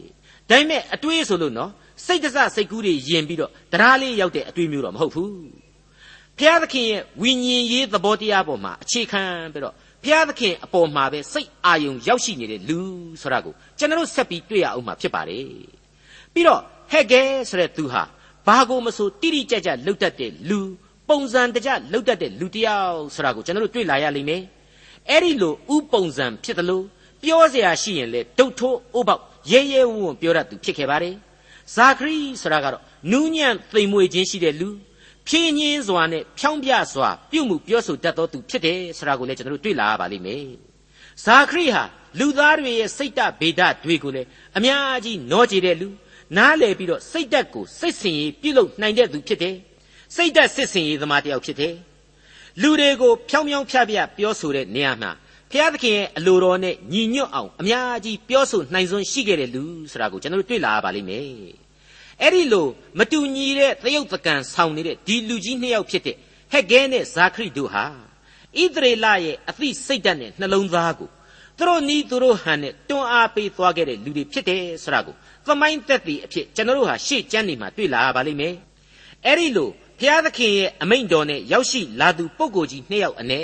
[0.48, 1.70] ဒါပေမဲ့အတွေးဆိုလို့နော်
[2.06, 5.32] စိတ်တစစိတ်ကူးတွေယင်ပြီးတော့တရားလေးရောက်တဲ့အတွေးမျိုးတော့မဟုတ်ဘူး
[6.38, 12.80] ဘုရားသခင်ရဲ့ဝိညာဉ်ရေးသဘောတရားပေါ်မှာအခြေခံပြီးတော့ဘုရားသခင်အပေါ်မှာပဲစိတ်အာယုံရောက်ရှိနေတဲ့လူ
[13.22, 15.46] ဆိုတာကိုကျွန်တော်ဆက်ပြီးတွေ့ရအောင်မှာဖြစ်ပါတယ်
[16.32, 18.02] ပြီးတော့ဟ ဟဲ့ကဲဆိုတဲ့သူဟာ
[18.46, 20.60] ဘာကိုမဆိုတိတိကျကျလှုပ်တတ်တဲ့လူ
[21.08, 24.42] ပုံစံတကျလှုပ်တတ်တဲ့လူတစ်ယောက်ဆိုတာကိုကျွန်တော်တို့တွေ့လာရလိမ့်မယ်
[25.10, 26.84] အဲ့ဒီလိုဥပုံစံဖြစ်တယ်လို့
[27.22, 31.14] ပြောเสียရှိရင်လေဒုတ်ထိုးအိုးပေါက်ရဲရဲဝံ့ဝံ့ပြောတတ်သူဖြစ်ခဲ့ပါတယ်
[31.75, 34.69] ဇာခရီဆိုတာကတော့နူးညံ့သိမ်မွေ့ခြင်းရှိတဲ့လူ
[35.27, 40.45] ဖြင်းညင်းစွာနဲ့ဖြောင်းပြစွာပြုမှုပြောဆိုတတ်သောသူဖြစ်တယ်ဆိုတာကိုလည်းကျွန်တော်တို့တွေ့လာရပါလိမ့်မယ်
[41.25, 41.83] ဇာခရီဟာ
[42.19, 45.87] လူသားတွေရဲ့စိတ်တဗေဒတွေကိုလည်းအများကြီးနောကြည်တဲ့လူ
[46.37, 49.55] နားလည်ပြီးတော့စိတ်တက်ကိုစိတ်ဆင်ရေးပြုလုပ်နိုင်တဲ့သူဖြစ်တယ်
[50.15, 51.75] စိတ်တက်စစ်ဆင်ရေးသမားတစ်ယောက်ဖြစ်တယ်
[52.61, 55.11] လူတွေကိုဖြောင်းဖြောင်းဖြပြပြောဆိုတဲ့နေရာမှာ
[55.53, 61.27] ဖျားသခင်ရဲ့အလိုတော်နဲ့ညီညွတ်အောင်အများကြီးပြောဆိုနိုင်စွမ်းရှိခဲ့တဲ့လူဆိုတာကိုကျွန်တော်တို့တွေ့လာရပါလိမ့်မယ်
[62.21, 62.67] အဲ့ဒီလို
[62.99, 66.15] မတူညီတဲ့သရုပ်ပကံဆောင်နေတဲ့ဒီလူကြီးနှစ်ယောက်ဖြစ်တဲ့
[66.51, 67.85] ဟက်ကဲနဲ့ဇာခရိတို့ဟာ
[68.61, 71.09] ဣသရေလရဲ့အသိစိတ်ဓာတ်နဲ့နှလုံးသားကို
[71.57, 78.55] သူတို့နီးသူတို့ဟန်နဲ့တွန်းအားပေးသွားခဲ့တဲ့လူတွေဖြစ်တယ်ဆိုတာကိုသမိုင်းသက်သေအဖြစ်ကျွန်တော်တို့ဟာရှေ့ကျမ်းနေမှာတွေ့လာရပါလိမ့်မယ်
[79.25, 83.41] အဲ့ဒီလိုဘုရားသခင်ရဲ့အမိန့်တော်နဲ့ရောက်ရှိလာသူပုဂ္ဂိုလ်ကြီးနှစ်ယောက်အ ਨੇ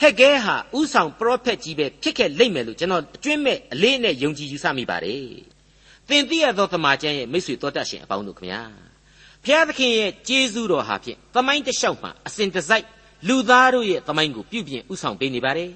[0.00, 5.26] ဟက်ကဲဟာဥဆောင်ပရောဖက်ကြီးပဲဖြစ်ခဲ့လိမ့်မယ်လို့ကျွန်တော်အကျွင့်မဲ့အလေးနဲ့ယုံကြည်ယူဆမိပါတယ်
[6.08, 8.60] သင်သိရသောသမာကျမ်းရဲ့မိတ်ဆွေတော်တတ်ရှင်အပေါင်းတို့ခမညာ
[9.44, 12.86] ဘုရားသခင်ရဲ့ကျေးဇူးတော်ဟာဖြင့်သမိုင်းတစ်လျှောက်မှာအစဉ်တစိုက်
[13.28, 15.70] လူသားတို့ရဲ့သမိုင်းကိုပြုပြင်ဥဆောင်ပေးနေပါတယ်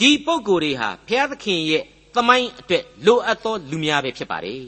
[0.00, 1.82] ဒီပုံကိုယ်တွေဟာဘုရားသခင်ရဲ့
[2.16, 4.62] သမိုင်းအတွက်လိုအပ်သောလူများပဲဖြစ်ပါတယ်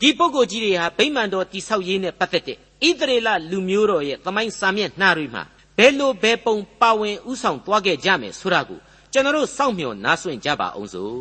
[0.00, 2.58] ဒီပုံကိုယ်ကြီးတွေဟာဗိမာန်တော်တိဆောက်ရေးနဲ့ပတ်သက်တဲ့ဣ
[3.00, 5.42] သရေလလူမျိုးတော်ရဲ့သမိုင်းစာမျက်နှာတွေမှာ
[5.78, 8.80] ဘယ်လိုဘယ်ပုံပါဝင်ဥဆောင်သွားခဲ့ကြမယ်ဆိုတာကို
[9.12, 11.14] ကျွန်တော်တို့စောင့်မျှော်နားဆွင့်ကြပါအောင်စို့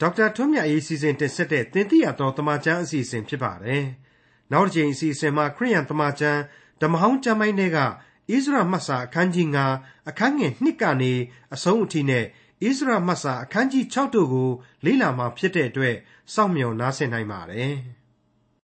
[0.00, 3.84] ဒေါက်တာထွန်းမြတ်ရေးစီစဉ်တင်ဆက်တဲ့တင်ပြတော်တမချန်းအစီအစဉ်ဖြစ်ပါတယ်
[4.52, 6.40] နောက်တစ်ချိန်အစီအစဉ်မှာခရိယန်တမချန်း
[6.80, 7.84] ဓမ္မဟောင်းကျမ်းပိုင်းတွေကဣ
[8.44, 11.12] သရမတ်စာအခန်းကြီး9အခန်းငယ်1ကနေ
[11.54, 14.50] အဆုံးအထိနဲ့ဣသရမတ်စာအခန်းကြီး6တို့ကို
[14.84, 15.96] လေ့လာမှာဖြစ်တဲ့အတွက်
[16.34, 17.74] စောင့်မျှော်နားဆင်နိုင်ပါတယ်။